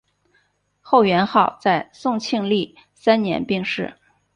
[0.81, 3.93] 后元昊在宋庆历三年病逝。